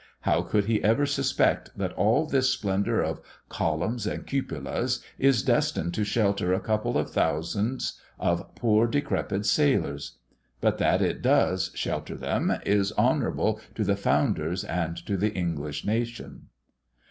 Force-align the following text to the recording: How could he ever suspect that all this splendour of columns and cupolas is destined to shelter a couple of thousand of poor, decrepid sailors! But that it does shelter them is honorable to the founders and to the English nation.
How 0.21 0.41
could 0.41 0.65
he 0.65 0.83
ever 0.83 1.05
suspect 1.05 1.77
that 1.77 1.91
all 1.93 2.25
this 2.25 2.49
splendour 2.49 3.01
of 3.03 3.21
columns 3.49 4.07
and 4.07 4.25
cupolas 4.25 5.03
is 5.19 5.43
destined 5.43 5.93
to 5.93 6.03
shelter 6.03 6.53
a 6.53 6.59
couple 6.59 6.97
of 6.97 7.11
thousand 7.11 7.83
of 8.17 8.55
poor, 8.55 8.87
decrepid 8.87 9.45
sailors! 9.45 10.17
But 10.59 10.79
that 10.79 11.03
it 11.03 11.21
does 11.21 11.69
shelter 11.75 12.15
them 12.15 12.51
is 12.65 12.91
honorable 12.93 13.61
to 13.75 13.83
the 13.83 13.95
founders 13.95 14.63
and 14.63 14.97
to 15.05 15.17
the 15.17 15.35
English 15.35 15.85
nation. 15.85 16.47